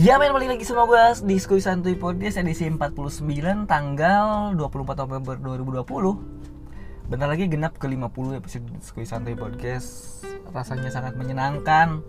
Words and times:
Ya 0.00 0.16
men 0.16 0.32
balik 0.32 0.56
lagi 0.56 0.64
sama 0.64 0.88
gue 0.88 1.28
di 1.28 1.36
Skuy 1.36 1.60
Santuy 1.60 1.92
Podcast 1.92 2.40
edisi 2.40 2.64
49 2.64 3.20
tanggal 3.68 4.56
24 4.56 4.96
November 4.96 5.36
2020 5.36 7.04
Bentar 7.12 7.28
lagi 7.28 7.44
genap 7.44 7.76
ke 7.76 7.84
50 7.84 8.40
episode 8.40 8.64
Skuy 8.80 9.04
Santuy 9.04 9.36
Podcast. 9.36 10.24
Rasanya 10.56 10.88
sangat 10.88 11.20
menyenangkan. 11.20 12.00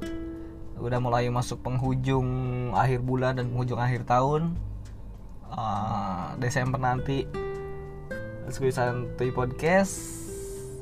Udah 0.80 1.04
mulai 1.04 1.28
masuk 1.28 1.60
penghujung 1.68 2.72
akhir 2.72 3.04
bulan 3.04 3.36
dan 3.36 3.52
penghujung 3.52 3.84
akhir 3.84 4.08
tahun. 4.08 4.56
Uh, 5.52 6.40
Desember 6.40 6.80
nanti. 6.80 7.28
Skuy 8.48 8.72
Santuy 8.72 9.36
Podcast 9.36 10.00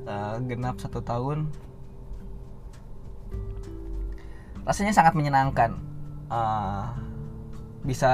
uh, 0.05 0.37
genap 0.45 0.77
satu 0.77 1.01
tahun. 1.01 1.49
Rasanya 4.61 4.93
sangat 4.93 5.17
menyenangkan 5.17 5.88
uh, 6.29 6.93
bisa 7.83 8.11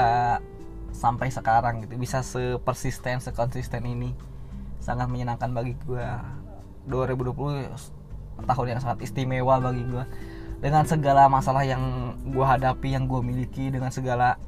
sampai 0.96 1.28
sekarang 1.28 1.84
gitu 1.84 2.00
bisa 2.00 2.24
sepersisten 2.24 3.20
sekonsisten 3.20 3.84
ini 3.84 4.16
sangat 4.80 5.12
menyenangkan 5.12 5.52
bagi 5.52 5.76
gue 5.84 6.08
2020 6.88 7.68
tahun 8.48 8.68
yang 8.68 8.80
sangat 8.80 9.04
istimewa 9.04 9.60
bagi 9.60 9.84
gue 9.84 10.04
dengan 10.64 10.88
segala 10.88 11.28
masalah 11.28 11.68
yang 11.68 12.16
gue 12.24 12.46
hadapi 12.46 12.96
yang 12.96 13.06
gue 13.12 13.20
miliki 13.20 13.68
dengan 13.68 13.92
segala 13.92 14.40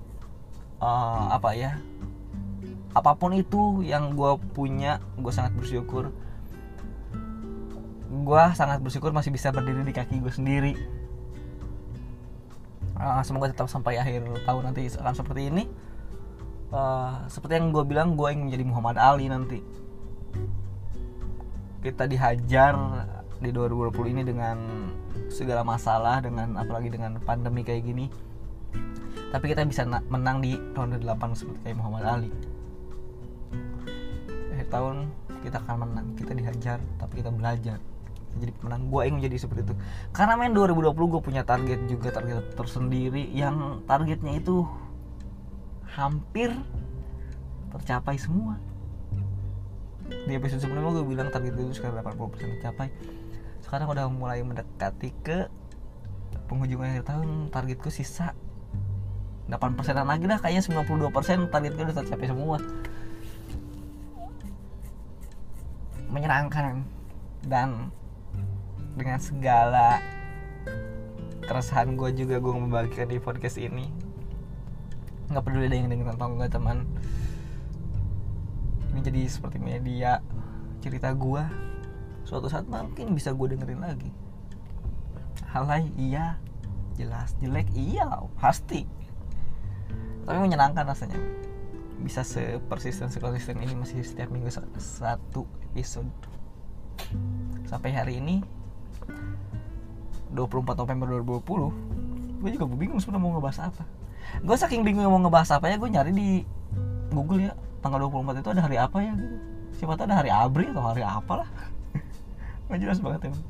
uh, 0.79 1.35
apa 1.35 1.51
ya 1.53 1.75
apa 2.97 3.13
pun 3.13 3.35
itu 3.35 3.85
yang 3.85 4.17
gue 4.17 4.41
punya 4.57 4.97
gue 5.21 5.29
sangat 5.29 5.53
bersyukur. 5.53 6.09
Gue 8.09 8.43
sangat 8.57 8.81
bersyukur 8.81 9.13
masih 9.13 9.29
bisa 9.29 9.53
berdiri 9.53 9.85
di 9.85 9.93
kaki 9.93 10.17
gue 10.17 10.33
sendiri 10.33 10.73
uh, 12.97 13.21
semoga 13.23 13.53
tetap 13.53 13.69
sampai 13.69 14.01
akhir 14.01 14.25
tahun 14.43 14.73
nanti 14.73 14.89
akan 14.91 15.13
seperti 15.13 15.53
ini. 15.53 15.63
Uh, 16.67 17.23
seperti 17.31 17.63
yang 17.63 17.71
gue 17.71 17.83
bilang 17.87 18.19
gue 18.19 18.27
ingin 18.27 18.51
menjadi 18.51 18.65
Muhammad 18.67 18.97
Ali 18.99 19.31
nanti. 19.31 19.63
Kita 21.79 22.09
dihajar 22.09 22.75
di 23.37 23.53
2020 23.53 24.13
ini 24.17 24.23
dengan 24.25 24.57
segala 25.29 25.61
masalah 25.61 26.19
dengan 26.19 26.57
apalagi 26.57 26.91
dengan 26.91 27.21
pandemi 27.23 27.63
kayak 27.63 27.85
gini. 27.85 28.05
Tapi 29.31 29.45
kita 29.47 29.63
bisa 29.63 29.87
menang 29.87 30.43
di 30.43 30.59
ronde 30.75 30.99
8 30.99 31.37
seperti 31.37 31.59
kayak 31.63 31.77
Muhammad 31.79 32.03
Ali. 32.03 32.31
Akhir 34.51 34.67
tahun 34.73 34.95
kita 35.45 35.63
akan 35.63 35.75
menang 35.87 36.07
kita 36.17 36.33
dihajar 36.33 36.77
tapi 36.99 37.23
kita 37.23 37.29
belajar 37.31 37.77
jadi 38.37 38.51
pemenang. 38.53 38.91
Gue 38.91 39.01
ingin 39.07 39.23
jadi 39.25 39.37
seperti 39.39 39.61
itu. 39.71 39.75
Karena 40.11 40.35
main 40.35 40.51
2020 40.51 40.93
gue 40.93 41.21
punya 41.23 41.43
target 41.47 41.79
juga 41.87 42.13
target 42.13 42.53
tersendiri 42.53 43.23
yang 43.31 43.81
targetnya 43.87 44.37
itu 44.37 44.67
hampir 45.95 46.53
tercapai 47.73 48.19
semua. 48.19 48.59
Di 50.07 50.35
episode 50.35 50.63
sebelumnya 50.63 51.01
gue 51.01 51.05
bilang 51.07 51.27
target 51.33 51.53
itu 51.57 51.73
sekarang 51.75 52.03
80% 52.03 52.59
tercapai. 52.59 52.87
Sekarang 53.63 53.87
udah 53.91 54.07
mulai 54.07 54.39
mendekati 54.45 55.11
ke 55.25 55.47
penghujung 56.47 56.79
akhir 56.79 57.03
tahun 57.03 57.51
targetku 57.51 57.91
sisa 57.91 58.31
8 59.47 59.79
persenan 59.79 60.07
lagi 60.07 60.27
dah 60.27 60.39
kayaknya 60.39 60.63
92 60.63 61.11
persen 61.11 61.47
target 61.47 61.71
gue 61.75 61.83
udah 61.87 61.97
tercapai 62.03 62.27
semua. 62.27 62.57
Menyenangkan. 66.11 66.83
Dan 67.47 67.95
dengan 68.97 69.21
segala 69.21 70.01
keresahan 71.45 71.95
gue 71.95 72.11
juga 72.17 72.41
gue 72.41 72.53
membagikan 72.57 73.07
di 73.07 73.21
podcast 73.21 73.61
ini. 73.61 73.87
Nggak 75.29 75.43
peduli 75.45 75.69
ada 75.69 75.75
yang 75.77 75.87
dengerin 75.93 76.17
atau 76.17 76.27
enggak 76.33 76.51
teman 76.57 76.83
ini 78.97 79.05
jadi 79.05 79.21
seperti 79.29 79.61
media 79.61 80.25
cerita 80.81 81.13
gue 81.13 81.45
suatu 82.25 82.49
saat 82.49 82.65
mungkin 82.65 83.13
bisa 83.13 83.29
gue 83.29 83.53
dengerin 83.53 83.85
lagi. 83.85 84.09
Hal 85.53 85.69
lain 85.69 85.93
iya. 86.01 86.41
Jelas 86.97 87.37
jelek 87.37 87.69
iya 87.77 88.25
pasti. 88.41 88.89
Tapi 90.25 90.37
menyenangkan 90.41 90.81
rasanya. 90.81 91.21
Bisa 92.01 92.25
sepersisten 92.25 93.13
sekonsisten 93.13 93.61
ini 93.61 93.77
masih 93.77 94.01
setiap 94.01 94.33
minggu 94.33 94.49
satu 94.81 95.45
episode. 95.69 96.09
Sampai 97.69 97.93
hari 97.93 98.17
ini 98.17 98.41
24 100.33 100.81
November 100.83 101.05
2020 101.23 101.97
gue 102.37 102.49
juga 102.53 102.65
bingung 102.69 103.01
sebenarnya 103.01 103.23
mau 103.23 103.31
ngebahas 103.33 103.59
apa. 103.73 103.83
Gue 104.45 104.55
saking 104.59 104.85
bingung 104.85 105.09
mau 105.09 105.17
ngebahas 105.17 105.57
apa 105.57 105.73
ya 105.73 105.75
gue 105.81 105.89
nyari 105.89 106.11
di 106.13 106.29
Google 107.09 107.49
ya 107.49 107.51
tanggal 107.81 108.05
24 108.05 108.45
itu 108.45 108.49
ada 108.53 108.61
hari 108.61 108.77
apa 108.77 108.97
ya? 109.01 109.13
Gitu 109.17 109.37
siapa 109.77 109.93
tahu 109.93 110.09
ada 110.09 110.25
hari 110.25 110.33
Abri 110.33 110.73
atau 110.73 110.81
hari 110.81 111.05
apa 111.05 111.45
lah 111.45 111.49
nggak 112.69 112.79
jelas 112.81 112.97
banget 113.01 113.29
emang. 113.29 113.43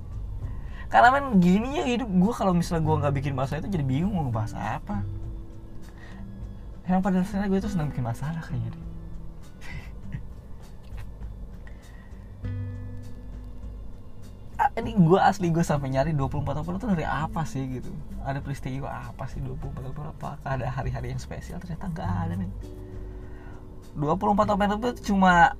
Karena 0.87 1.07
men 1.11 1.25
gini 1.43 1.83
ya 1.83 1.83
hidup 1.83 2.07
gue 2.07 2.33
kalau 2.35 2.55
misalnya 2.55 2.83
gue 2.87 2.95
nggak 2.95 3.13
bikin 3.19 3.33
masalah 3.35 3.59
itu 3.59 3.69
jadi 3.75 3.83
bingung 3.83 4.15
mau 4.15 4.23
ngebahas 4.27 4.55
apa. 4.55 5.03
Yang 6.87 6.99
pada 7.03 7.15
dasarnya 7.19 7.47
gue 7.51 7.59
tuh 7.59 7.71
senang 7.71 7.91
bikin 7.91 8.07
masalah 8.07 8.39
kayaknya 8.39 8.71
deh 8.71 8.96
ini 14.77 14.93
gue 14.93 15.17
asli 15.17 15.49
gue 15.49 15.65
sampai 15.65 15.89
nyari 15.89 16.13
24 16.13 16.61
Oktober 16.61 16.77
itu 16.77 16.87
dari 16.93 17.05
apa 17.05 17.41
sih 17.49 17.81
gitu? 17.81 17.89
Ada 18.21 18.45
peristiwa 18.45 19.09
apa 19.09 19.25
sih 19.25 19.41
24 19.41 19.89
Oktober 19.89 20.13
apakah 20.13 20.37
ada 20.45 20.69
hari-hari 20.69 21.09
yang 21.09 21.21
spesial 21.21 21.57
ternyata 21.57 21.89
nggak 21.89 22.05
ada 22.05 22.33
nih 22.37 22.49
24 23.97 24.53
Oktober 24.53 24.77
itu 24.77 25.09
cuma 25.09 25.57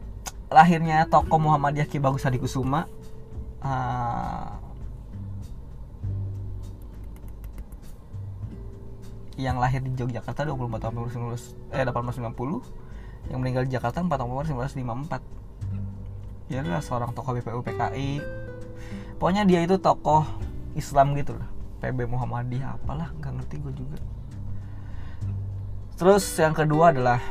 lahirnya 0.54 1.10
tokoh 1.10 1.42
Muhammadiyah 1.42 1.90
Ki 1.90 1.98
Bagus 1.98 2.24
Hadikusuma 2.24 2.86
uh, 3.66 4.54
yang 9.38 9.58
lahir 9.58 9.82
di 9.82 9.94
Yogyakarta 9.94 10.46
24 10.50 10.90
Oktober 10.90 11.10
19, 11.10 11.74
eh, 11.74 11.86
1890 11.86 13.34
yang 13.34 13.40
meninggal 13.42 13.66
di 13.66 13.74
Jakarta 13.74 14.02
4 14.02 14.14
Oktober 14.14 14.46
1954 14.46 15.38
dia 16.48 16.64
adalah 16.64 16.80
seorang 16.80 17.12
tokoh 17.12 17.36
BPU 17.36 17.60
PKI 17.60 18.24
pokoknya 19.18 19.44
dia 19.50 19.66
itu 19.66 19.78
tokoh 19.82 20.26
Islam 20.78 21.18
gitu 21.18 21.38
lah. 21.38 21.50
PB 21.78 22.10
Muhammadiyah 22.10 22.78
apalah 22.78 23.14
nggak 23.22 23.34
ngerti 23.38 23.56
gue 23.62 23.74
juga. 23.74 24.00
Terus 25.98 26.26
yang 26.38 26.54
kedua 26.54 26.94
adalah 26.94 27.22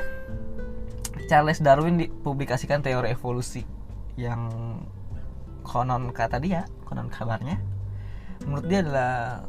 Charles 1.27 1.63
Darwin 1.63 1.99
dipublikasikan 1.99 2.83
teori 2.83 3.15
evolusi 3.15 3.63
yang 4.15 4.51
konon 5.67 6.15
kata 6.15 6.39
dia 6.39 6.67
konon 6.87 7.11
kabarnya. 7.11 7.59
Menurut 8.47 8.67
dia 8.67 8.83
adalah 8.83 9.43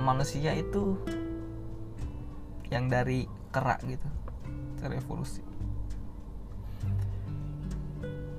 manusia 0.00 0.52
itu 0.56 0.96
yang 2.72 2.88
dari 2.88 3.28
kerak 3.52 3.84
gitu 3.84 4.08
teori 4.80 4.96
evolusi. 5.00 5.40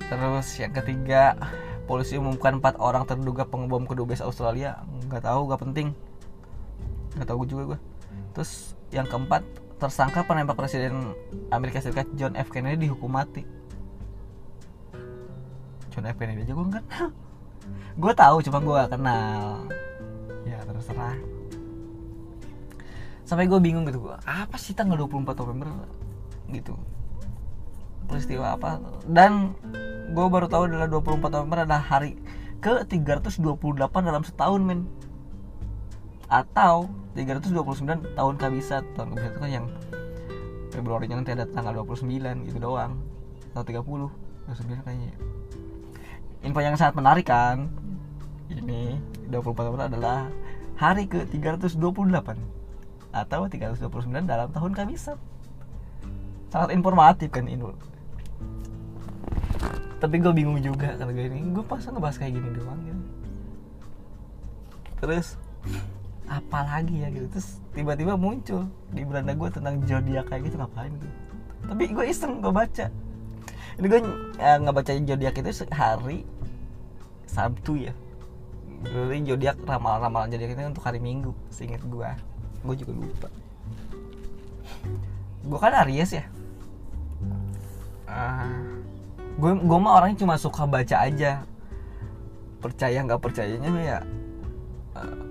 Terus 0.07 0.47
yang 0.61 0.73
ketiga 0.73 1.35
polisi 1.87 2.19
umumkan 2.19 2.59
empat 2.59 2.77
orang 2.77 3.07
terduga 3.07 3.47
pengebom 3.47 3.87
kedua 3.87 4.05
base 4.05 4.21
Australia. 4.21 4.83
Nggak 5.07 5.23
tahu 5.25 5.47
nggak 5.47 5.61
penting. 5.63 5.87
Nggak 7.15 7.29
tahu 7.31 7.47
juga 7.47 7.63
gue 7.73 7.79
terus 8.37 8.77
yang 8.93 9.09
keempat 9.09 9.41
tersangka 9.81 10.21
penembak 10.21 10.53
presiden 10.53 11.17
Amerika 11.49 11.81
Serikat 11.81 12.05
John 12.13 12.37
F. 12.37 12.53
Kennedy 12.53 12.85
dihukum 12.85 13.09
mati. 13.09 13.41
John 15.89 16.05
F. 16.05 16.21
Kennedy 16.21 16.45
aja 16.45 16.53
gue 16.53 16.67
nggak 16.69 16.85
kenal. 16.85 17.09
Gue 17.99 18.13
tahu 18.15 18.39
cuma 18.45 18.63
gue 18.63 18.73
gak 18.79 18.93
kenal. 18.95 19.67
Ya 20.47 20.61
terserah. 20.63 21.17
Sampai 23.27 23.49
gue 23.49 23.59
bingung 23.59 23.83
gitu 23.89 24.07
gue 24.07 24.15
apa 24.23 24.55
sih 24.55 24.71
tanggal 24.71 24.95
24 24.95 25.35
November 25.43 25.67
gitu? 26.47 26.77
Peristiwa 28.07 28.55
apa? 28.55 28.79
Dan 29.03 29.51
gue 30.07 30.25
baru 30.27 30.47
tahu 30.47 30.71
adalah 30.71 30.87
24 30.87 31.27
November 31.31 31.57
adalah 31.67 31.83
hari 31.83 32.15
ke 32.63 32.83
328 32.87 33.43
dalam 34.01 34.23
setahun 34.23 34.61
men 34.63 34.87
atau 36.27 36.91
329 37.15 38.15
tahun 38.15 38.35
kabisat 38.35 38.83
tahun 38.95 39.07
kabisat 39.15 39.31
itu 39.31 39.39
kan 39.39 39.51
yang 39.51 39.67
Februari 40.67 41.07
nanti 41.09 41.33
ada 41.33 41.47
tanggal 41.49 41.73
29 41.81 42.45
gitu 42.45 42.57
doang. 42.61 43.01
Atau 43.55 43.65
30 43.65 44.11
29 44.47 44.85
kayaknya. 44.85 45.15
Info 46.45 46.59
yang 46.61 46.77
sangat 46.77 46.95
menarik 46.95 47.27
kan 47.27 47.67
ini 48.47 48.95
24 49.27 49.67
November 49.67 49.89
adalah 49.91 50.19
hari 50.77 51.09
ke 51.09 51.25
328 51.27 51.81
atau 53.11 53.41
329 53.49 54.29
dalam 54.29 54.47
tahun 54.53 54.71
kabisat 54.77 55.17
sangat 56.47 56.69
informatif 56.71 57.33
kan 57.33 57.43
ini 57.49 57.59
tapi 59.97 60.21
gue 60.21 60.33
bingung 60.33 60.61
juga 60.61 60.93
karena 60.93 61.13
gue 61.13 61.25
ini. 61.25 61.39
Gue 61.53 61.65
pas 61.65 61.81
ngebahas 61.81 62.17
kayak 62.21 62.33
gini 62.37 62.49
doang 62.53 62.79
gitu. 62.85 63.03
Terus? 65.01 65.27
Apa 66.29 66.59
lagi 66.65 67.01
ya 67.01 67.09
gitu. 67.09 67.27
Terus 67.33 67.57
tiba-tiba 67.73 68.13
muncul 68.13 68.69
di 68.93 69.01
beranda 69.01 69.33
gue 69.33 69.49
tentang 69.49 69.81
zodiak 69.85 70.25
kayak 70.29 70.41
gitu 70.49 70.55
ngapain 70.61 70.93
gitu. 70.93 71.15
Tapi 71.67 71.83
gue 71.89 72.05
iseng 72.05 72.39
gue 72.41 72.53
baca. 72.53 72.85
Ini 73.77 73.85
gue 73.85 74.01
uh, 74.41 74.57
ngebaca 74.61 74.91
zodiak 74.93 75.35
itu 75.37 75.51
hari 75.73 76.25
Sabtu 77.25 77.89
ya. 77.89 77.93
Jadi 78.85 79.25
zodiak 79.25 79.57
ramalan-ramalan 79.65 80.29
zodiak 80.29 80.53
itu 80.53 80.61
untuk 80.61 80.85
hari 80.85 81.01
Minggu 81.01 81.33
seinget 81.49 81.81
gue 81.81 82.09
gue 82.65 82.75
juga 82.77 82.93
lupa. 82.93 83.29
Gue 85.47 85.59
kan 85.61 85.73
Aries 85.85 86.11
ya? 86.11 86.25
Uh, 88.07 88.77
gue 89.37 89.51
gue 89.53 89.77
mah 89.77 90.01
orangnya 90.01 90.25
cuma 90.25 90.35
suka 90.41 90.65
baca 90.65 91.05
aja. 91.05 91.45
Percaya 92.57 93.05
nggak 93.05 93.21
percayanya 93.21 93.69
ya 93.77 93.99
uh, 94.97 95.21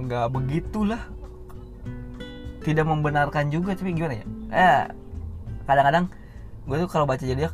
nggak 0.00 0.26
begitulah. 0.32 1.00
Tidak 2.60 2.84
membenarkan 2.84 3.52
juga 3.52 3.76
tapi 3.76 3.92
gimana 3.92 4.20
ya? 4.20 4.26
Eh 4.52 4.80
kadang-kadang 5.68 6.08
gue 6.64 6.76
tuh 6.80 6.88
kalau 6.88 7.04
baca 7.04 7.20
jadi 7.20 7.52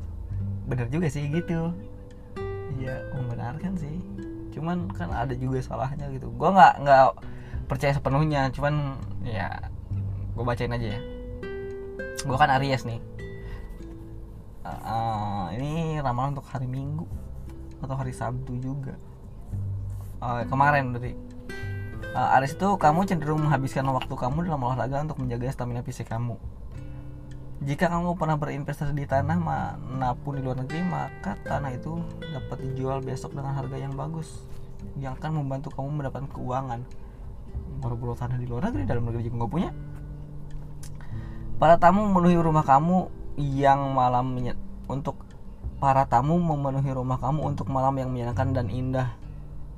bener 0.70 0.86
juga 0.86 1.10
sih 1.10 1.26
gitu. 1.30 1.74
Iya 2.78 3.10
membenarkan 3.14 3.74
sih. 3.74 3.98
Cuman 4.54 4.86
kan 4.94 5.10
ada 5.10 5.34
juga 5.34 5.58
salahnya 5.62 6.06
gitu. 6.14 6.30
Gue 6.30 6.50
nggak 6.54 6.74
nggak 6.86 7.06
percaya 7.66 7.90
sepenuhnya. 7.90 8.54
Cuman 8.54 9.02
ya 9.26 9.66
gue 10.38 10.44
bacain 10.46 10.70
aja 10.70 10.94
ya. 10.94 11.00
Gue 12.22 12.36
kan 12.38 12.50
Aries 12.54 12.86
nih 12.86 13.15
uh, 14.82 15.46
ini 15.54 16.00
ramalan 16.02 16.36
untuk 16.36 16.48
hari 16.50 16.66
Minggu 16.66 17.06
atau 17.82 17.94
hari 17.94 18.12
Sabtu 18.16 18.56
juga 18.58 18.96
uh, 20.20 20.42
kemarin 20.48 20.96
dari 20.96 21.12
uh, 22.16 22.36
Aries 22.40 22.56
itu 22.56 22.68
kamu 22.80 23.04
cenderung 23.04 23.44
menghabiskan 23.44 23.84
waktu 23.92 24.14
kamu 24.14 24.48
dalam 24.48 24.64
olahraga 24.64 25.04
untuk 25.04 25.20
menjaga 25.20 25.52
stamina 25.52 25.84
fisik 25.84 26.08
kamu. 26.08 26.36
Jika 27.56 27.88
kamu 27.88 28.20
pernah 28.20 28.36
berinvestasi 28.36 28.92
di 28.92 29.08
tanah 29.08 29.40
mana 29.40 30.12
pun 30.12 30.36
di 30.36 30.44
luar 30.44 30.60
negeri, 30.60 30.84
maka 30.84 31.40
tanah 31.40 31.72
itu 31.72 32.04
dapat 32.20 32.60
dijual 32.68 33.00
besok 33.00 33.32
dengan 33.32 33.56
harga 33.56 33.80
yang 33.80 33.96
bagus, 33.96 34.44
yang 35.00 35.16
akan 35.16 35.40
membantu 35.40 35.72
kamu 35.72 36.04
mendapatkan 36.04 36.28
keuangan. 36.36 36.84
Baru-baru 37.80 38.12
tanah 38.12 38.36
di 38.36 38.44
luar 38.44 38.68
negeri, 38.68 38.84
dalam 38.84 39.08
negeri 39.08 39.24
juga 39.24 39.36
nggak 39.40 39.52
punya. 39.52 39.70
Para 41.56 41.80
tamu 41.80 42.04
memenuhi 42.04 42.36
rumah 42.36 42.60
kamu 42.60 43.08
yang 43.36 43.92
malam 43.92 44.32
untuk 44.88 45.26
para 45.76 46.08
tamu 46.08 46.40
memenuhi 46.40 46.88
rumah 46.92 47.20
kamu 47.20 47.44
untuk 47.52 47.68
malam 47.68 47.92
yang 48.00 48.08
menyenangkan 48.08 48.48
dan 48.56 48.66
indah. 48.72 49.12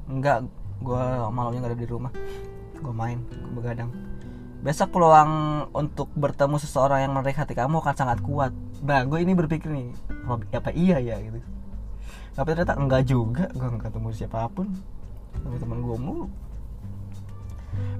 Enggak, 0.06 0.46
gue 0.78 1.04
malamnya 1.34 1.58
nggak 1.66 1.72
ada 1.74 1.80
di 1.82 1.88
rumah. 1.90 2.12
Gue 2.78 2.94
main 2.94 3.18
gue 3.26 3.52
begadang. 3.52 3.90
Besok 4.62 4.94
peluang 4.94 5.30
untuk 5.74 6.10
bertemu 6.14 6.58
seseorang 6.58 7.06
yang 7.06 7.12
menarik 7.14 7.38
hati 7.38 7.54
kamu 7.54 7.82
akan 7.82 7.94
sangat 7.94 8.18
kuat. 8.22 8.54
Nah 8.82 9.02
gue 9.06 9.18
ini 9.22 9.34
berpikir 9.34 9.70
nih 9.70 9.90
apa 10.54 10.70
iya 10.74 11.02
ya 11.02 11.18
gitu. 11.18 11.38
Tapi 12.38 12.48
ternyata 12.54 12.78
enggak 12.78 13.02
juga 13.06 13.44
gue 13.50 13.66
nggak 13.66 13.90
ketemu 13.90 14.08
siapa 14.14 14.46
pun. 14.50 14.70
Sama 15.42 15.58
teman 15.58 15.82
gue 15.82 15.96
mulu. 15.98 16.26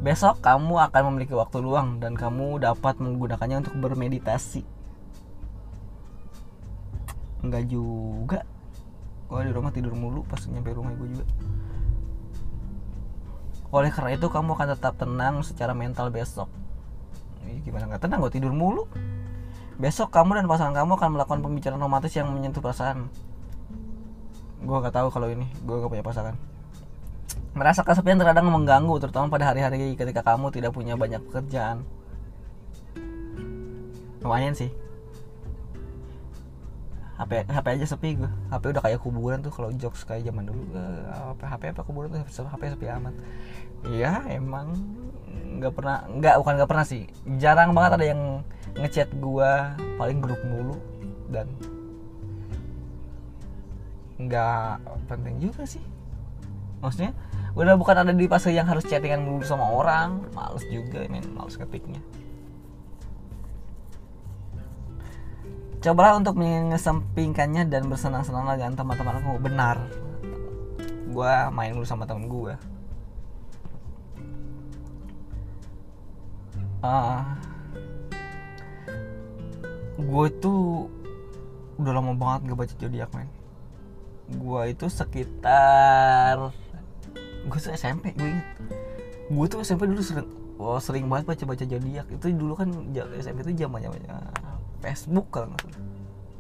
Besok 0.03 0.39
kamu 0.43 0.91
akan 0.91 1.03
memiliki 1.11 1.35
waktu 1.35 1.59
luang 1.63 1.99
dan 1.99 2.15
kamu 2.15 2.63
dapat 2.63 2.99
menggunakannya 2.99 3.67
untuk 3.67 3.75
bermeditasi 3.79 4.78
enggak 7.45 7.65
juga 7.71 8.43
gue 9.29 9.41
di 9.45 9.53
rumah 9.53 9.71
tidur 9.71 9.93
mulu 9.93 10.25
pas 10.25 10.41
nyampe 10.49 10.73
rumah 10.73 10.97
gue 10.97 11.09
juga 11.13 11.27
oleh 13.69 13.93
karena 13.93 14.17
itu 14.17 14.27
kamu 14.33 14.57
akan 14.57 14.69
tetap 14.73 14.97
tenang 14.97 15.45
secara 15.45 15.77
mental 15.77 16.09
besok. 16.09 16.49
Ini 17.45 17.61
gimana 17.61 17.85
nggak 17.85 18.09
tenang? 18.09 18.25
Gue 18.25 18.33
tidur 18.33 18.53
mulu. 18.57 18.89
Besok 19.77 20.09
kamu 20.09 20.41
dan 20.41 20.47
pasangan 20.49 20.75
kamu 20.75 20.97
akan 20.97 21.09
melakukan 21.15 21.41
pembicaraan 21.45 21.81
romantis 21.81 22.17
yang 22.17 22.33
menyentuh 22.33 22.65
perasaan. 22.65 23.13
Gue 24.65 24.77
nggak 24.81 24.97
tahu 24.97 25.09
kalau 25.13 25.29
ini, 25.31 25.47
gue 25.63 25.75
gak 25.79 25.91
punya 25.93 26.03
pasangan. 26.03 26.35
Merasa 27.55 27.87
kesepian 27.87 28.19
terkadang 28.19 28.51
mengganggu, 28.51 28.91
terutama 28.99 29.31
pada 29.31 29.55
hari-hari 29.55 29.95
ketika 29.95 30.25
kamu 30.25 30.51
tidak 30.51 30.75
punya 30.75 30.99
banyak 30.99 31.23
pekerjaan. 31.31 31.87
Lumayan 34.25 34.57
sih. 34.57 34.73
HP 37.19 37.51
HP 37.51 37.67
aja 37.67 37.87
sepi 37.91 38.15
gue 38.15 38.31
HP 38.55 38.63
udah 38.79 38.83
kayak 38.87 39.01
kuburan 39.03 39.43
tuh 39.43 39.51
kalau 39.51 39.75
jokes 39.75 40.07
kayak 40.07 40.31
zaman 40.31 40.47
dulu 40.47 40.63
HP 41.35 41.41
HP 41.43 41.63
apa 41.75 41.83
kuburan 41.83 42.09
tuh 42.15 42.23
HP 42.23 42.63
sepi 42.79 42.87
amat. 42.87 43.15
Iya 43.91 44.23
emang 44.31 44.79
nggak 45.59 45.73
pernah 45.75 46.07
nggak 46.07 46.35
bukan 46.39 46.55
nggak 46.63 46.71
pernah 46.71 46.87
sih. 46.87 47.11
Jarang 47.43 47.75
banget 47.75 47.99
ada 47.99 48.07
yang 48.07 48.23
ngechat 48.79 49.11
gue 49.19 49.51
paling 49.99 50.19
grup 50.23 50.39
mulu 50.47 50.79
dan 51.35 51.51
nggak 54.23 54.79
penting 55.11 55.43
juga 55.43 55.67
sih. 55.67 55.83
Maksudnya 56.79 57.11
udah 57.59 57.75
bukan 57.75 58.07
ada 58.07 58.15
di 58.15 58.31
fase 58.31 58.55
yang 58.55 58.71
harus 58.71 58.87
chattingan 58.87 59.27
mulu 59.27 59.43
sama 59.43 59.67
orang 59.67 60.23
males 60.31 60.63
juga 60.71 61.03
men 61.11 61.27
males 61.35 61.59
ketiknya 61.59 61.99
cobalah 65.79 66.19
untuk 66.19 66.35
mengesampingkannya 66.39 67.71
dan 67.71 67.87
bersenang-senang 67.87 68.59
dengan 68.59 68.75
teman-teman 68.75 69.23
aku. 69.23 69.39
Benar. 69.39 69.77
Gue 71.09 71.33
main 71.51 71.75
dulu 71.75 71.87
sama 71.87 72.07
temen 72.07 72.31
gue 72.31 72.55
uh, 76.83 77.23
gue 79.99 80.27
tuh 80.39 80.87
udah 81.79 81.93
lama 81.95 82.15
banget 82.15 82.51
gak 82.51 82.59
baca 82.59 82.75
zodiak 82.79 83.11
men. 83.15 83.29
Gue 84.29 84.63
itu 84.75 84.87
sekitar 84.87 86.53
gue 87.49 87.59
tuh 87.59 87.73
SMP 87.73 88.13
gue 88.13 88.29
inget 88.29 88.49
gue 89.29 89.47
tuh 89.49 89.61
SMP 89.65 89.89
dulu 89.89 90.01
sering 90.05 90.29
oh, 90.61 90.81
sering 90.81 91.07
banget 91.09 91.35
baca 91.35 91.45
baca 91.55 91.65
zodiak. 91.65 92.07
Itu 92.11 92.27
dulu 92.35 92.55
kan 92.59 92.69
SMP 93.19 93.43
itu 93.47 93.67
zaman 93.67 93.83
zamannya 93.83 94.15
Facebook 94.79 95.27
kalau 95.31 95.53
nggak 95.53 95.63
salah. 95.65 95.83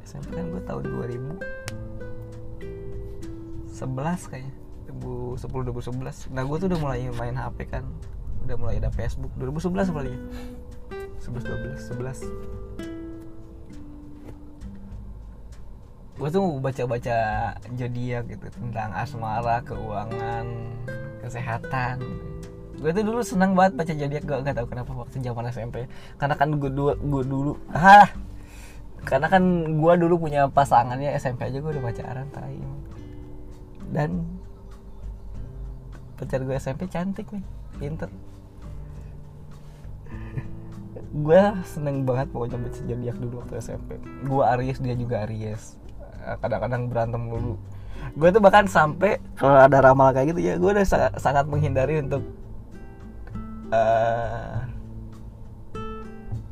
SMP 0.08 0.28
kan 0.32 0.46
gue 0.48 0.62
tahun 0.64 0.84
2011 3.68 4.30
kayaknya. 4.30 4.54
2010 4.88 5.68
2011 5.68 6.32
nah 6.34 6.42
gue 6.42 6.56
tuh 6.58 6.66
udah 6.72 6.80
mulai 6.80 7.10
main 7.12 7.36
HP 7.36 7.58
kan. 7.70 7.84
Udah 8.46 8.56
mulai 8.56 8.80
ada 8.80 8.90
Facebook. 8.90 9.30
2011 9.36 9.94
kali 9.94 10.10
ya. 10.14 10.20
11 11.18 11.44
12 11.44 11.92
11 11.92 12.88
gue 16.18 16.28
tuh 16.34 16.58
baca-baca 16.58 17.18
zodiak 17.78 18.26
gitu 18.26 18.46
tentang 18.50 18.90
asmara, 18.90 19.62
keuangan, 19.62 20.50
kesehatan. 21.22 22.02
Gue 22.74 22.90
tuh 22.90 23.06
dulu 23.06 23.22
senang 23.22 23.54
banget 23.54 23.78
baca 23.78 23.92
zodiak 23.94 24.26
gue 24.26 24.34
nggak 24.42 24.58
tahu 24.58 24.66
kenapa 24.66 24.90
waktu 24.98 25.22
zaman 25.22 25.46
SMP. 25.54 25.86
Karena 26.18 26.34
kan 26.34 26.50
gue 26.58 26.70
dulu 26.74 26.98
gue 26.98 27.22
dulu, 27.22 27.52
ah 27.70 28.10
karena 29.08 29.26
kan 29.32 29.40
gue 29.80 29.92
dulu 30.04 30.28
punya 30.28 30.52
pasangannya 30.52 31.16
SMP 31.16 31.48
aja 31.48 31.64
gue 31.64 31.70
udah 31.72 31.80
pacaran 31.80 32.28
tai. 32.28 32.60
Dan 33.88 34.28
pacar 36.20 36.44
gue 36.44 36.52
SMP 36.60 36.92
cantik 36.92 37.24
nih 37.32 37.44
pinter. 37.80 38.12
Gue 41.24 41.40
seneng 41.64 42.04
banget 42.04 42.28
pokoknya 42.28 42.68
zodiak 42.68 43.16
dulu 43.16 43.40
waktu 43.40 43.64
SMP 43.64 43.96
gue 44.28 44.42
Aries 44.44 44.76
dia 44.76 44.92
juga 44.92 45.24
Aries. 45.24 45.80
Kadang-kadang 46.44 46.92
berantem 46.92 47.32
dulu 47.32 47.56
gue 48.16 48.28
tuh 48.32 48.40
bahkan 48.40 48.64
sampai 48.64 49.20
kalau 49.36 49.58
ada 49.58 49.78
ramal 49.82 50.14
kayak 50.14 50.32
gitu 50.32 50.40
ya 50.40 50.54
gue 50.56 50.70
udah 50.70 50.86
sangat, 50.86 51.12
sangat 51.20 51.44
menghindari 51.44 52.00
untuk 52.00 52.22
uh, 53.74 54.64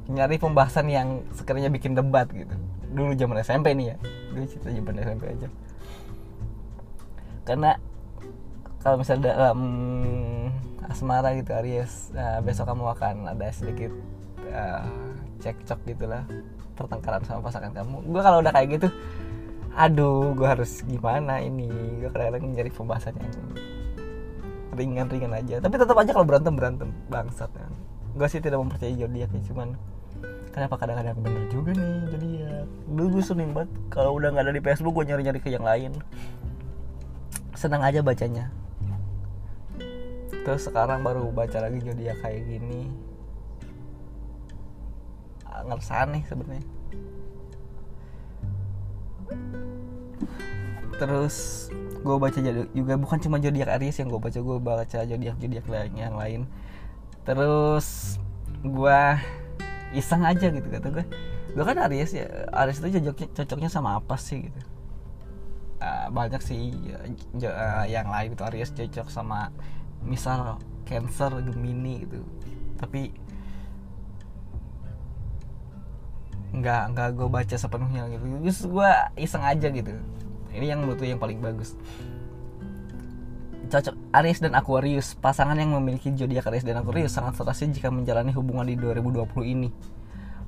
nyari 0.07 0.39
pembahasan 0.39 0.87
yang 0.87 1.23
sekiranya 1.35 1.71
bikin 1.71 1.99
debat 1.99 2.31
gitu. 2.31 2.55
Dulu 2.95 3.13
zaman 3.19 3.43
SMP 3.43 3.75
nih 3.75 3.95
ya. 3.95 3.97
Dulu 4.33 4.45
cerita 4.47 4.69
zaman 4.71 4.95
SMP 5.03 5.25
aja. 5.31 5.49
Karena 7.47 7.71
kalau 8.83 8.97
misalnya 9.03 9.35
dalam 9.35 9.59
asmara 10.87 11.35
gitu 11.35 11.51
Aries 11.59 12.15
uh, 12.15 12.39
besok 12.43 12.71
kamu 12.71 12.95
akan 12.95 13.15
ada 13.27 13.51
sedikit 13.51 13.91
uh, 14.55 14.87
cekcok 15.43 15.83
gitulah 15.91 16.23
pertengkaran 16.79 17.23
sama 17.27 17.43
pasangan 17.43 17.75
kamu. 17.75 18.07
Gue 18.07 18.23
kalau 18.23 18.39
udah 18.43 18.53
kayak 18.55 18.69
gitu 18.79 18.89
aduh 19.77 20.33
gue 20.33 20.47
harus 20.47 20.87
gimana 20.87 21.43
ini? 21.43 21.69
Gue 22.01 22.09
kadang-kadang 22.09 22.55
nyari 22.55 22.71
pembahasan 22.71 23.15
yang 23.19 23.35
ringan-ringan 24.73 25.35
aja. 25.35 25.59
Tapi 25.59 25.75
tetap 25.75 25.97
aja 25.99 26.11
kalau 26.15 26.27
berantem 26.27 26.55
berantem. 26.55 26.89
Bangsat 27.11 27.51
kan 27.53 27.75
gue 28.17 28.29
sih 28.33 28.41
tidak 28.41 28.59
mempercayai 28.65 28.97
zodiak 28.97 29.29
ya 29.29 29.41
cuman 29.53 29.77
kenapa 30.57 30.81
kadang-kadang 30.81 31.21
bener 31.21 31.45
juga 31.53 31.77
nih? 31.77 31.97
Jadi 32.17 32.29
ya 32.41 32.65
dulu 32.89 33.21
seneng 33.21 33.53
banget 33.53 33.71
kalau 33.93 34.17
udah 34.17 34.33
nggak 34.33 34.45
ada 34.49 34.57
di 34.57 34.63
Facebook 34.65 34.97
gue 34.97 35.05
nyari-nyari 35.13 35.41
ke 35.45 35.53
yang 35.53 35.61
lain. 35.61 35.93
Senang 37.53 37.85
aja 37.85 38.01
bacanya. 38.01 38.49
Terus 40.33 40.65
sekarang 40.65 41.05
baru 41.05 41.29
baca 41.29 41.61
lagi 41.61 41.85
zodiak 41.85 42.17
kayak 42.25 42.49
gini. 42.49 42.89
Ah, 45.45 45.61
ngeresahan 45.69 46.17
nih 46.17 46.25
sebenarnya. 46.25 46.65
Terus 50.97 51.69
gue 52.01 52.17
baca 52.17 52.39
jadi- 52.41 52.71
juga 52.73 52.97
bukan 52.97 53.19
cuma 53.21 53.37
zodiak 53.37 53.69
Aries 53.77 54.01
yang 54.01 54.09
gue 54.09 54.21
baca 54.23 54.39
gue 54.41 54.59
baca 54.63 54.99
zodiak 55.05 55.37
zodiak 55.37 55.67
lain 55.69 55.93
yang 56.01 56.17
lain. 56.17 56.41
Terus 57.29 58.17
gue 58.65 59.01
iseng 59.97 60.23
aja 60.23 60.53
gitu 60.53 60.69
kata 60.69 60.89
gue. 60.93 61.05
Gue 61.57 61.65
kan 61.65 61.77
Aries 61.89 62.13
ya 62.13 62.29
Aries 62.53 62.85
itu 62.85 63.01
cocoknya 63.01 63.29
cocoknya 63.33 63.71
sama 63.73 63.97
apa 63.97 64.21
sih 64.21 64.47
gitu. 64.47 64.61
Ah, 65.81 66.13
banyak 66.13 66.41
sih 66.45 66.73
ah, 67.49 67.89
yang 67.89 68.13
lain 68.13 68.37
itu 68.37 68.45
Aries 68.45 68.71
cocok 68.77 69.09
sama 69.09 69.51
misal 70.05 70.61
Cancer 70.85 71.33
Gemini 71.41 72.05
gitu. 72.05 72.21
Tapi 72.77 73.11
nggak 76.57 76.83
nggak 76.93 77.09
gue 77.17 77.29
baca 77.33 77.57
sepenuhnya 77.57 78.13
gitu. 78.13 78.25
Terus 78.45 78.61
gue 78.69 78.91
iseng 79.17 79.43
aja 79.43 79.69
gitu. 79.73 79.93
Ini 80.53 80.77
yang 80.77 80.85
gue 80.85 80.97
yang 81.09 81.21
paling 81.21 81.41
bagus 81.41 81.73
Aries 84.15 84.39
dan 84.39 84.55
Aquarius. 84.55 85.19
Pasangan 85.19 85.59
yang 85.59 85.75
memiliki 85.75 86.15
zodiak 86.15 86.47
Aries 86.47 86.63
dan 86.63 86.79
Aquarius 86.79 87.15
sangat 87.17 87.35
serasi 87.35 87.67
jika 87.73 87.91
menjalani 87.91 88.31
hubungan 88.31 88.67
di 88.67 88.79
2020 88.79 89.27
ini. 89.43 89.69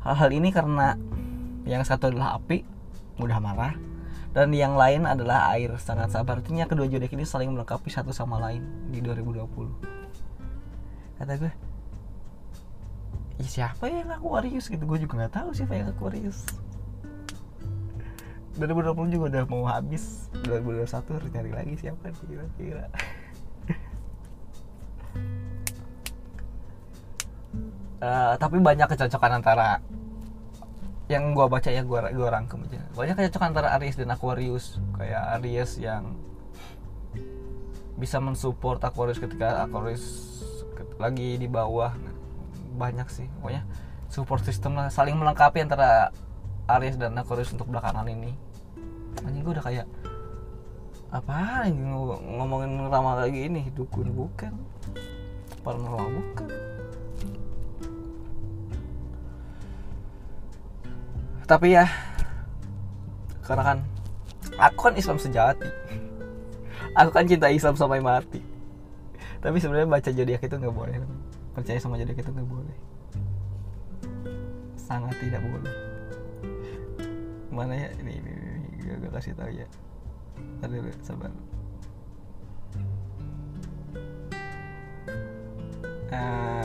Hal-hal 0.05 0.31
ini 0.31 0.55
karena 0.55 0.95
yang 1.67 1.83
satu 1.83 2.15
adalah 2.15 2.39
api 2.39 2.63
mudah 3.19 3.43
marah 3.43 3.75
dan 4.31 4.55
yang 4.55 4.79
lain 4.79 5.09
adalah 5.09 5.51
air. 5.59 5.75
Sangat 5.83 6.15
sabar. 6.15 6.39
Artinya 6.39 6.71
kedua 6.71 6.87
zodiak 6.87 7.11
ini 7.11 7.27
saling 7.27 7.51
melengkapi 7.51 7.91
satu 7.91 8.15
sama 8.15 8.39
lain 8.39 8.63
di 8.95 9.03
2020 9.03 9.99
kata 11.19 11.35
gue 11.35 11.53
"Ih, 13.43 13.51
siapa 13.51 13.91
yang 13.91 14.07
Aquarius? 14.07 14.71
Gitu. 14.71 14.83
Gue 14.87 15.03
juga 15.03 15.19
nggak 15.19 15.35
tahu 15.35 15.49
siapa 15.51 15.75
yang 15.75 15.91
Aquarius. 15.91 16.47
2020 18.59 19.15
juga 19.15 19.25
udah 19.35 19.45
mau 19.47 19.67
habis. 19.67 20.31
2021 20.47 21.15
harus 21.19 21.31
nyari 21.35 21.53
lagi 21.55 21.75
siapa 21.79 22.11
kira-kira 22.23 22.91
Eh, 27.99 28.35
tapi 28.39 28.63
banyak 28.63 28.87
kecocokan 28.87 29.43
antara 29.43 29.83
yang 31.11 31.35
gua 31.35 31.51
baca 31.51 31.67
ya 31.67 31.83
gua 31.83 32.07
gua 32.15 32.31
rangkum 32.31 32.63
aja. 32.71 32.79
Banyak 32.95 33.19
kecocokan 33.19 33.49
antara 33.51 33.75
Aries 33.75 33.99
dan 33.99 34.15
Aquarius. 34.15 34.79
Kayak 34.95 35.23
Aries 35.39 35.83
yang 35.83 36.15
bisa 37.99 38.23
mensupport 38.23 38.79
Aquarius 38.87 39.19
ketika 39.19 39.67
Aquarius 39.67 40.31
lagi 41.03 41.43
di 41.43 41.51
bawah. 41.51 41.91
Banyak 42.79 43.11
sih 43.11 43.27
pokoknya 43.43 43.67
support 44.07 44.47
system 44.47 44.79
lah. 44.79 44.95
Saling 44.95 45.19
melengkapi 45.19 45.59
antara 45.59 46.15
Aries 46.71 46.95
dan 46.95 47.19
Aquarius 47.19 47.51
untuk 47.51 47.67
belakangan 47.67 48.07
ini. 48.07 48.31
Anjing 49.27 49.43
gue 49.43 49.59
udah 49.59 49.67
kayak 49.67 49.91
apa 51.11 51.67
ngomongin 52.15 52.79
ramal 52.87 53.19
lagi 53.19 53.51
ini? 53.51 53.75
Dukun 53.75 54.15
bukan. 54.15 54.55
Paranormal 55.67 56.07
bukan 56.15 56.78
tapi 61.49 61.73
ya 61.73 61.89
karena 63.49 63.65
kan 63.65 63.79
aku 64.61 64.93
kan 64.93 64.95
Islam 65.01 65.17
sejati. 65.17 65.65
Aku 66.93 67.09
kan 67.09 67.25
cinta 67.25 67.49
Islam 67.49 67.73
sampai 67.73 68.05
mati. 68.05 68.45
Tapi 69.41 69.57
sebenarnya 69.57 69.89
baca 69.89 70.11
zodiak 70.13 70.45
itu 70.45 70.57
nggak 70.61 70.77
boleh. 70.77 71.01
Percaya 71.57 71.81
sama 71.81 71.97
zodiak 71.97 72.21
itu 72.21 72.29
nggak 72.29 72.49
boleh. 72.53 72.77
Sangat 74.77 75.17
tidak 75.17 75.41
boleh. 75.41 75.75
Mana 77.49 77.75
ya? 77.75 77.89
Ini 78.03 78.13
ini, 78.13 78.33
ini. 78.35 78.69
Gue, 78.85 78.95
gue 79.01 79.11
kasih 79.15 79.33
tahu 79.33 79.49
ya. 79.49 79.67
Dulu 80.61 80.91
sabar. 81.01 81.33
Ah. 86.13 86.58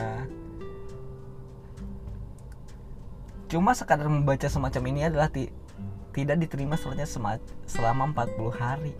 Cuma 3.54 3.70
sekadar 3.70 4.10
membaca 4.10 4.50
semacam 4.50 4.82
ini 4.90 5.00
adalah 5.06 5.30
ti- 5.30 5.54
tidak 6.10 6.42
diterima 6.42 6.74
sema- 6.74 7.38
selama 7.70 8.10
40 8.10 8.50
hari. 8.50 8.94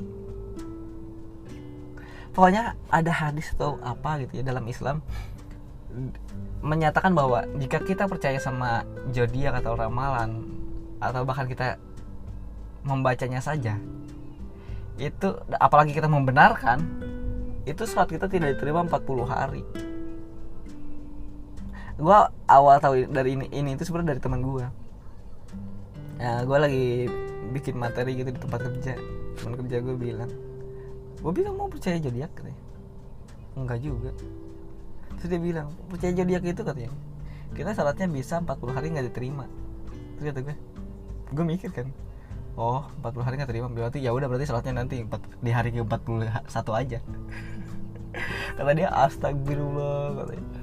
Pokoknya 2.31 2.79
ada 2.87 3.11
hadis 3.11 3.51
atau 3.55 3.83
apa 3.83 4.23
gitu 4.23 4.39
ya 4.39 4.45
dalam 4.47 4.63
Islam 4.71 5.03
menyatakan 6.63 7.15
bahwa 7.15 7.47
jika 7.59 7.83
kita 7.83 8.07
percaya 8.11 8.39
sama 8.39 8.83
zodiak 9.15 9.59
atau 9.63 9.79
ramalan 9.79 10.43
atau 10.99 11.23
bahkan 11.23 11.47
kita 11.47 11.79
membacanya 12.83 13.39
saja 13.39 13.79
itu 14.99 15.29
apalagi 15.59 15.95
kita 15.95 16.11
membenarkan 16.11 16.83
itu 17.67 17.83
surat 17.87 18.11
kita 18.11 18.27
tidak 18.27 18.59
diterima 18.59 18.83
40 18.87 19.23
hari 19.27 19.63
gua 21.95 22.31
awal 22.51 22.83
tahu 22.83 23.07
dari 23.07 23.39
ini 23.39 23.47
ini 23.55 23.79
itu 23.79 23.87
sebenarnya 23.87 24.17
dari 24.17 24.23
teman 24.23 24.41
gua. 24.43 24.67
Ya 26.19 26.47
gue 26.47 26.59
lagi 26.59 26.87
bikin 27.51 27.75
materi 27.75 28.15
gitu 28.15 28.31
di 28.31 28.41
tempat 28.41 28.63
kerja. 28.63 28.95
Teman 29.39 29.55
kerja 29.59 29.77
gue 29.83 29.97
bilang 29.99 30.31
gue 31.25 31.33
bilang 31.33 31.55
mau 31.59 31.67
percaya 31.67 31.99
zodiak 31.99 32.31
katanya. 32.37 32.63
Enggak 33.59 33.79
juga. 33.83 34.11
Terus 35.19 35.29
dia 35.31 35.41
bilang 35.43 35.75
percaya 35.91 36.15
zodiak 36.15 36.43
itu? 36.47 36.63
katanya. 36.63 36.91
Kita 37.55 37.71
syaratnya 37.75 38.07
bisa 38.11 38.43
40 38.43 38.75
hari 38.75 38.87
nggak 38.95 39.07
diterima. 39.11 39.47
Terus 40.19 40.25
kata 40.31 40.41
gue 40.43 40.57
gue 41.35 41.45
mikir 41.45 41.71
kan 41.75 41.91
oh 42.55 42.87
40 43.03 43.27
hari 43.27 43.35
nggak 43.43 43.51
terima 43.51 43.67
berarti 43.67 43.99
ya 43.99 44.15
udah 44.15 44.31
berarti 44.31 44.47
syaratnya 44.47 44.87
nanti 44.87 45.03
empat- 45.03 45.27
di 45.43 45.51
hari 45.51 45.75
ke 45.75 45.83
41 45.83 46.47
aja. 46.79 46.99
Kata 48.55 48.71
dia 48.79 48.87
astagfirullah 48.95 50.23
katanya 50.23 50.54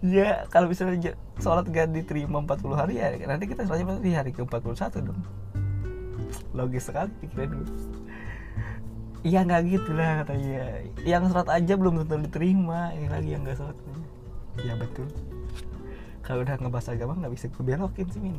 ya 0.00 0.48
kalau 0.48 0.72
misalnya 0.72 1.12
sholat 1.36 1.68
gak 1.68 1.92
diterima 1.92 2.40
40 2.40 2.72
hari 2.72 2.94
ya 2.96 3.12
nanti 3.28 3.44
kita 3.44 3.68
sholatnya 3.68 4.00
di 4.00 4.12
hari 4.16 4.30
ke 4.32 4.44
41 4.44 5.06
dong. 5.06 5.20
Logis 6.56 6.88
sekali 6.88 7.10
pikiran 7.20 7.50
gue 7.52 7.68
iya 9.20 9.44
nggak 9.44 9.62
gitu 9.68 9.90
lah 9.92 10.24
katanya. 10.24 10.80
Yang 11.04 11.32
sholat 11.32 11.48
aja 11.52 11.74
belum 11.76 12.04
tentu 12.04 12.16
diterima 12.24 12.96
ini 12.96 13.08
lagi 13.12 13.28
yang 13.36 13.44
nggak 13.44 13.58
sholat. 13.60 13.76
Ya 14.64 14.74
betul. 14.76 15.08
Kalau 16.24 16.40
udah 16.44 16.56
ngebahas 16.56 16.88
agama 16.92 17.18
nggak 17.20 17.32
bisa 17.36 17.46
gue 17.52 17.64
belokin 17.64 18.06
sih 18.08 18.20
min. 18.22 18.36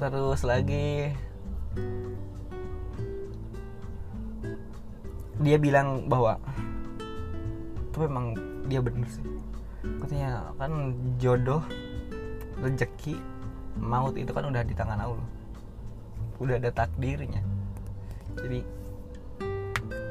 Terus 0.00 0.40
lagi. 0.48 1.12
Dia 5.40 5.56
bilang 5.56 6.08
bahwa 6.08 6.36
tapi 7.90 8.06
emang 8.06 8.38
dia 8.70 8.78
bener 8.78 9.06
sih. 9.10 9.24
Katanya 9.82 10.54
kan 10.60 10.94
jodoh 11.18 11.62
rezeki 12.60 13.18
maut 13.80 14.14
itu 14.14 14.30
kan 14.30 14.46
udah 14.46 14.62
di 14.62 14.74
tangan 14.76 15.00
Allah. 15.00 15.28
Udah 16.38 16.56
ada 16.56 16.70
takdirnya. 16.70 17.42
Jadi 18.38 18.62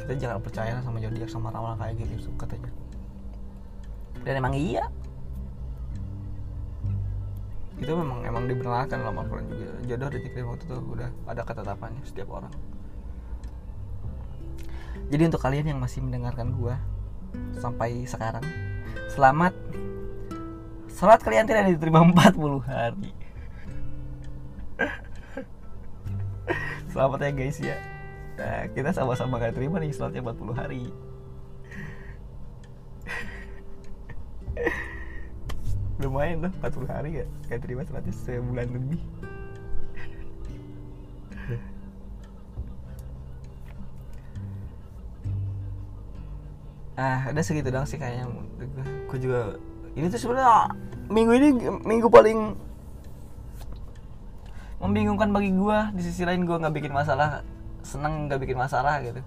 kita 0.04 0.14
jangan 0.18 0.42
percaya 0.44 0.82
sama 0.84 0.98
zodiak 1.00 1.30
sama 1.32 1.54
ramalan 1.54 1.78
kayak 1.80 2.04
gitu 2.04 2.30
katanya. 2.36 2.70
Dan 4.28 4.44
emang 4.44 4.54
iya. 4.58 4.84
Itu 7.80 7.96
memang 7.96 8.28
emang 8.28 8.44
dibenarkan 8.52 9.00
dalam 9.00 9.24
Al-Quran 9.24 9.48
juga. 9.48 9.72
Jodoh 9.88 10.08
rezeki 10.12 10.40
maut 10.44 10.60
itu 10.60 10.76
udah 10.76 11.10
ada 11.32 11.42
ketetapannya 11.48 12.04
setiap 12.04 12.28
orang. 12.28 12.52
Jadi 15.10 15.22
untuk 15.26 15.42
kalian 15.42 15.74
yang 15.74 15.80
masih 15.80 16.04
mendengarkan 16.04 16.54
gua 16.54 16.78
sampai 17.60 18.08
sekarang. 18.08 18.44
Selamat. 19.12 19.52
Salat 20.90 21.22
kalian 21.24 21.48
tidak 21.48 21.66
diterima 21.76 22.04
40 22.04 22.60
hari. 22.66 23.14
Selamat 26.92 27.22
ya 27.24 27.32
guys 27.32 27.60
ya. 27.62 27.78
Nah, 28.40 28.68
Kita 28.72 28.94
sama-sama 28.96 29.40
gak 29.40 29.56
terima 29.56 29.80
nih 29.80 29.94
salatnya 29.96 30.22
40 30.24 30.54
hari. 30.56 30.94
Lumayan 36.04 36.42
loh 36.48 36.52
40 36.64 36.88
hari 36.88 37.12
gak, 37.24 37.30
gak 37.52 37.62
terima 37.64 37.84
salatnya 37.84 38.14
sebulan 38.16 38.68
lebih 38.72 39.04
ah 47.00 47.32
udah 47.32 47.44
segitu 47.44 47.72
dong 47.72 47.88
sih 47.88 47.96
kayaknya 47.96 48.28
gue 49.08 49.18
juga 49.24 49.56
ini 49.96 50.12
tuh 50.12 50.20
sebenarnya 50.20 50.76
minggu 51.08 51.32
ini 51.32 51.48
minggu 51.88 52.12
paling 52.12 52.60
membingungkan 54.84 55.32
bagi 55.32 55.56
gue 55.56 55.78
di 55.96 56.02
sisi 56.04 56.28
lain 56.28 56.44
gue 56.44 56.56
nggak 56.56 56.76
bikin 56.76 56.92
masalah 56.92 57.44
seneng 57.84 58.28
nggak 58.28 58.40
bikin 58.44 58.60
masalah 58.60 59.00
gitu. 59.04 59.20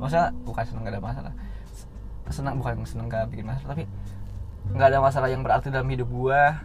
Maksudnya 0.00 0.32
bukan 0.44 0.64
seneng 0.64 0.82
nggak 0.84 0.96
ada 0.96 1.04
masalah. 1.04 1.32
Senang 2.30 2.54
bukan 2.60 2.84
seneng 2.88 3.06
nggak 3.08 3.28
bikin 3.32 3.44
masalah 3.48 3.68
tapi 3.76 3.84
nggak 4.70 4.88
ada 4.92 4.98
masalah 5.00 5.28
yang 5.32 5.40
berarti 5.44 5.68
dalam 5.72 5.88
hidup 5.88 6.08
gua. 6.08 6.64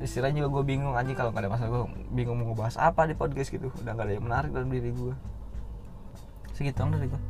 Istilahnya 0.00 0.42
juga 0.42 0.62
gue 0.62 0.64
bingung 0.72 0.96
aja 0.96 1.12
kalau 1.12 1.30
nggak 1.34 1.44
ada 1.44 1.50
masalah 1.52 1.70
gue 1.70 1.82
bingung 2.14 2.38
mau 2.38 2.54
ngebahas 2.54 2.78
apa 2.80 3.04
di 3.04 3.14
podcast 3.18 3.50
gitu. 3.50 3.68
Udah 3.82 3.92
nggak 3.98 4.06
ada 4.08 4.14
yang 4.14 4.24
menarik 4.24 4.50
dalam 4.54 4.70
diri 4.70 4.90
gue 4.94 5.14
segitu 6.60 6.76
dong 6.76 6.92
dari 6.92 7.08
gue 7.08 7.20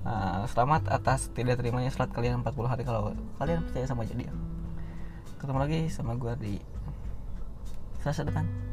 Uh, 0.00 0.48
selamat 0.48 0.88
atas 0.88 1.28
tidak 1.36 1.60
terimanya 1.60 1.92
selat 1.92 2.08
kalian 2.16 2.40
40 2.40 2.72
hari 2.72 2.82
kalau 2.88 3.12
kalian 3.36 3.60
percaya 3.68 3.84
sama 3.84 4.08
jadi. 4.08 4.32
Ketemu 5.36 5.58
lagi 5.60 5.80
sama 5.92 6.16
gue 6.16 6.32
di 6.40 6.54
selasa 8.00 8.24
depan 8.24 8.69